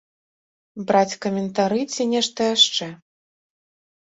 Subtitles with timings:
[0.91, 2.87] Браць каментары ці нешта яшчэ.